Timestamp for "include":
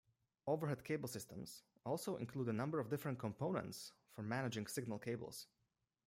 2.15-2.47